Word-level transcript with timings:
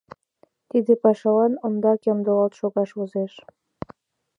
Тиде 0.69 0.93
пашалан 1.03 1.53
ондак 1.65 1.99
ямдылалт 2.11 2.53
шогаш 2.59 2.89
возеш. 2.97 3.33